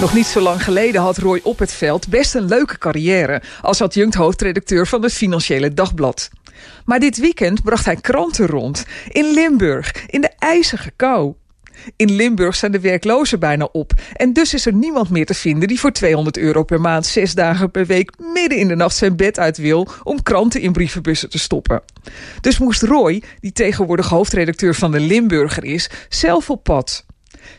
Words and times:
Nog 0.00 0.14
niet 0.14 0.26
zo 0.26 0.40
lang 0.40 0.64
geleden 0.64 1.00
had 1.00 1.18
Roy 1.18 1.40
op 1.42 1.58
het 1.58 1.72
veld 1.72 2.08
best 2.08 2.34
een 2.34 2.44
leuke 2.44 2.78
carrière 2.78 3.42
als 3.62 3.82
adjunct 3.82 4.14
hoofdredacteur 4.14 4.86
van 4.86 5.02
het 5.02 5.12
Financiële 5.12 5.74
Dagblad. 5.74 6.30
Maar 6.84 7.00
dit 7.00 7.18
weekend 7.18 7.62
bracht 7.62 7.84
hij 7.84 7.96
kranten 7.96 8.46
rond 8.46 8.86
in 9.08 9.32
Limburg, 9.32 10.06
in 10.06 10.20
de 10.20 10.30
ijzige 10.38 10.90
kou. 10.96 11.34
In 11.96 12.12
Limburg 12.12 12.56
zijn 12.56 12.72
de 12.72 12.80
werklozen 12.80 13.40
bijna 13.40 13.68
op 13.72 13.92
en 14.12 14.32
dus 14.32 14.54
is 14.54 14.66
er 14.66 14.72
niemand 14.72 15.10
meer 15.10 15.26
te 15.26 15.34
vinden 15.34 15.68
die 15.68 15.80
voor 15.80 15.92
200 15.92 16.36
euro 16.36 16.62
per 16.62 16.80
maand 16.80 17.06
zes 17.06 17.34
dagen 17.34 17.70
per 17.70 17.86
week 17.86 18.12
midden 18.18 18.58
in 18.58 18.68
de 18.68 18.76
nacht 18.76 18.96
zijn 18.96 19.16
bed 19.16 19.38
uit 19.38 19.56
wil 19.56 19.88
om 20.02 20.22
kranten 20.22 20.60
in 20.60 20.72
brievenbussen 20.72 21.30
te 21.30 21.38
stoppen. 21.38 21.82
Dus 22.40 22.58
moest 22.58 22.82
Roy, 22.82 23.22
die 23.40 23.52
tegenwoordig 23.52 24.08
hoofdredacteur 24.08 24.74
van 24.74 24.92
de 24.92 25.00
Limburger 25.00 25.64
is, 25.64 25.90
zelf 26.08 26.50
op 26.50 26.62
pad. 26.62 27.04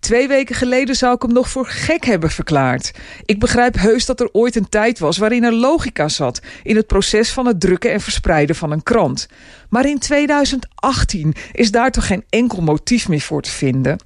Twee 0.00 0.28
weken 0.28 0.54
geleden 0.54 0.94
zou 0.94 1.14
ik 1.14 1.22
hem 1.22 1.32
nog 1.32 1.50
voor 1.50 1.66
gek 1.66 2.04
hebben 2.04 2.30
verklaard. 2.30 2.92
Ik 3.24 3.38
begrijp 3.38 3.74
heus 3.74 4.06
dat 4.06 4.20
er 4.20 4.28
ooit 4.32 4.56
een 4.56 4.68
tijd 4.68 4.98
was 4.98 5.18
waarin 5.18 5.44
er 5.44 5.52
logica 5.52 6.08
zat 6.08 6.40
in 6.62 6.76
het 6.76 6.86
proces 6.86 7.30
van 7.30 7.46
het 7.46 7.60
drukken 7.60 7.92
en 7.92 8.00
verspreiden 8.00 8.56
van 8.56 8.70
een 8.70 8.82
krant. 8.82 9.28
Maar 9.68 9.86
in 9.86 9.98
2018 9.98 11.34
is 11.52 11.70
daar 11.70 11.90
toch 11.90 12.06
geen 12.06 12.24
enkel 12.28 12.62
motief 12.62 13.08
meer 13.08 13.20
voor 13.20 13.42
te 13.42 13.50
vinden. 13.50 13.98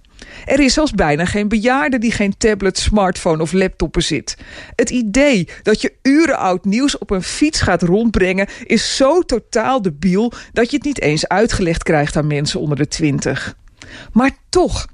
Er 0.45 0.61
is 0.61 0.75
zelfs 0.75 0.93
bijna 0.93 1.25
geen 1.25 1.49
bejaarde 1.49 1.99
die 1.99 2.13
geen 2.13 2.37
tablet, 2.37 2.79
smartphone 2.79 3.43
of 3.43 3.53
laptop 3.53 3.93
bezit. 3.93 4.37
Het 4.77 4.91
idee 4.91 5.49
dat 5.63 5.81
je 5.81 5.93
uren 6.03 6.39
oud 6.39 6.65
nieuws 6.65 6.99
op 6.99 7.11
een 7.11 7.23
fiets 7.23 7.61
gaat 7.61 7.83
rondbrengen 7.83 8.49
is 8.65 8.97
zo 8.97 9.23
totaal 9.23 9.83
debiel 9.83 10.33
dat 10.53 10.71
je 10.71 10.77
het 10.77 10.87
niet 10.87 11.01
eens 11.01 11.29
uitgelegd 11.29 11.83
krijgt 11.83 12.17
aan 12.17 12.27
mensen 12.27 12.61
onder 12.61 12.77
de 12.77 12.89
twintig. 12.89 13.57
Maar 14.13 14.31
toch, 14.49 14.87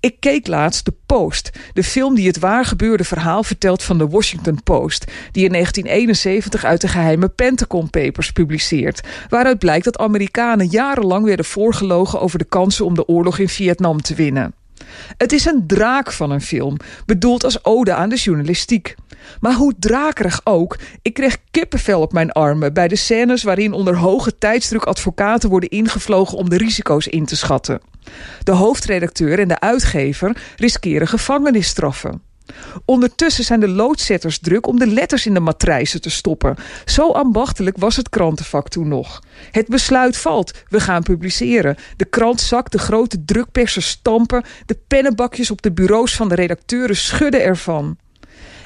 ik 0.00 0.20
keek 0.20 0.46
laatst 0.46 0.84
de 0.84 0.94
Post, 1.06 1.50
de 1.72 1.84
film 1.84 2.14
die 2.14 2.26
het 2.26 2.38
waargebeurde 2.38 3.04
verhaal 3.04 3.42
vertelt 3.42 3.82
van 3.82 3.98
de 3.98 4.08
Washington 4.08 4.62
Post, 4.62 5.04
die 5.32 5.44
in 5.44 5.52
1971 5.52 6.64
uit 6.64 6.80
de 6.80 6.88
geheime 6.88 7.28
Pentagon 7.28 7.90
Papers 7.90 8.30
publiceert, 8.30 9.00
waaruit 9.28 9.58
blijkt 9.58 9.84
dat 9.84 9.98
Amerikanen 9.98 10.66
jarenlang 10.66 11.24
werden 11.24 11.44
voorgelogen 11.44 12.20
over 12.20 12.38
de 12.38 12.44
kansen 12.44 12.84
om 12.84 12.94
de 12.94 13.08
oorlog 13.08 13.38
in 13.38 13.48
Vietnam 13.48 14.02
te 14.02 14.14
winnen. 14.14 14.54
Het 15.16 15.32
is 15.32 15.44
een 15.44 15.66
draak 15.66 16.12
van 16.12 16.30
een 16.30 16.40
film, 16.40 16.76
bedoeld 17.06 17.44
als 17.44 17.64
ode 17.64 17.94
aan 17.94 18.08
de 18.08 18.16
journalistiek. 18.16 18.94
Maar 19.40 19.54
hoe 19.54 19.74
drakerig 19.78 20.40
ook, 20.44 20.78
ik 21.02 21.14
kreeg 21.14 21.36
kippenvel 21.50 22.00
op 22.00 22.12
mijn 22.12 22.32
armen 22.32 22.72
bij 22.72 22.88
de 22.88 22.96
scènes 22.96 23.42
waarin 23.42 23.72
onder 23.72 23.96
hoge 23.96 24.38
tijdsdruk 24.38 24.84
advocaten 24.84 25.48
worden 25.48 25.68
ingevlogen 25.68 26.38
om 26.38 26.48
de 26.48 26.56
risico's 26.56 27.06
in 27.06 27.24
te 27.24 27.36
schatten. 27.36 27.80
De 28.42 28.52
hoofdredacteur 28.52 29.38
en 29.38 29.48
de 29.48 29.60
uitgever 29.60 30.36
riskeren 30.56 31.08
gevangenisstraffen. 31.08 32.22
Ondertussen 32.84 33.44
zijn 33.44 33.60
de 33.60 33.68
loodzetters 33.68 34.38
druk 34.38 34.66
om 34.66 34.78
de 34.78 34.86
letters 34.86 35.26
in 35.26 35.34
de 35.34 35.40
matrijzen 35.40 36.00
te 36.00 36.10
stoppen. 36.10 36.56
Zo 36.84 37.10
ambachtelijk 37.10 37.78
was 37.78 37.96
het 37.96 38.08
krantenvak 38.08 38.68
toen 38.68 38.88
nog. 38.88 39.22
Het 39.50 39.68
besluit 39.68 40.16
valt, 40.16 40.52
we 40.68 40.80
gaan 40.80 41.02
publiceren. 41.02 41.76
De 41.96 42.04
krant 42.04 42.40
zakt, 42.40 42.72
de 42.72 42.78
grote 42.78 43.24
drukpersen 43.24 43.82
stampen... 43.82 44.44
de 44.66 44.78
pennenbakjes 44.88 45.50
op 45.50 45.62
de 45.62 45.72
bureaus 45.72 46.16
van 46.16 46.28
de 46.28 46.34
redacteuren 46.34 46.96
schudden 46.96 47.42
ervan. 47.42 47.96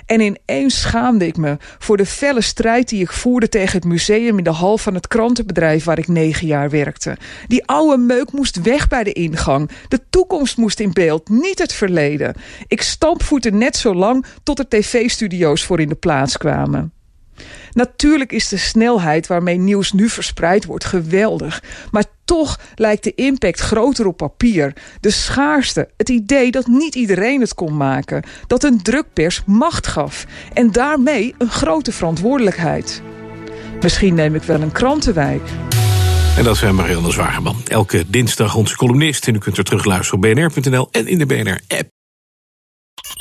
En 0.09 0.21
ineens 0.21 0.81
schaamde 0.81 1.27
ik 1.27 1.37
me 1.37 1.57
voor 1.79 1.97
de 1.97 2.07
felle 2.07 2.41
strijd 2.41 2.89
die 2.89 3.03
ik 3.03 3.13
voerde 3.13 3.49
tegen 3.49 3.73
het 3.73 3.85
museum 3.85 4.39
in 4.39 4.45
de 4.45 4.51
hal 4.51 4.79
van 4.79 4.95
het 4.95 5.09
krantenbedrijf 5.09 5.85
waar 5.85 5.99
ik 5.99 6.09
negen 6.09 6.47
jaar 6.47 6.71
werkte. 6.71 7.17
Die 7.47 7.67
oude 7.67 7.97
meuk 7.97 8.33
moest 8.33 8.63
weg 8.63 8.89
bij 8.89 9.05
de 9.05 9.13
ingang. 9.13 9.71
De 9.89 10.01
toekomst 10.11 10.57
moest 10.57 10.81
in 10.81 10.93
beeld, 10.93 11.29
niet 11.29 11.59
het 11.59 11.73
verleden. 11.73 12.35
Ik 12.67 12.83
stampvoette 12.83 13.51
net 13.51 13.77
zo 13.77 13.95
lang 13.95 14.25
tot 14.43 14.59
er 14.59 14.69
tv-studio's 14.69 15.65
voor 15.65 15.81
in 15.81 15.89
de 15.89 15.95
plaats 15.95 16.37
kwamen. 16.37 16.93
Natuurlijk 17.73 18.33
is 18.33 18.49
de 18.49 18.57
snelheid 18.57 19.27
waarmee 19.27 19.59
nieuws 19.59 19.93
nu 19.93 20.09
verspreid 20.09 20.65
wordt 20.65 20.85
geweldig. 20.85 21.63
Maar 21.91 22.05
toch 22.25 22.61
lijkt 22.75 23.05
de 23.05 23.15
impact 23.15 23.61
groter 23.61 24.07
op 24.07 24.17
papier. 24.17 24.73
De 25.01 25.11
schaarste, 25.11 25.89
het 25.97 26.09
idee 26.09 26.51
dat 26.51 26.67
niet 26.67 26.95
iedereen 26.95 27.41
het 27.41 27.55
kon 27.55 27.77
maken. 27.77 28.23
Dat 28.47 28.65
een 28.65 28.83
drukpers 28.83 29.43
macht 29.47 29.87
gaf. 29.87 30.27
En 30.53 30.73
daarmee 30.73 31.35
een 31.39 31.51
grote 31.51 31.93
verantwoordelijkheid. 31.93 33.03
Misschien 33.81 34.15
neem 34.15 34.35
ik 34.35 34.43
wel 34.43 34.61
een 34.61 34.73
krantenwijk. 34.73 35.43
En 36.37 36.45
dat 36.45 36.57
zijn 36.57 36.75
Marianne 36.75 37.13
Zwageman. 37.13 37.57
Elke 37.69 38.05
dinsdag 38.09 38.55
onze 38.55 38.77
columnist. 38.77 39.27
En 39.27 39.35
u 39.35 39.39
kunt 39.39 39.59
er 39.59 39.65
terugluisteren 39.65 40.25
op 40.25 40.35
bnr.nl 40.35 40.89
en 40.91 41.07
in 41.07 41.19
de 41.19 41.27
BNR-app. 41.27 41.98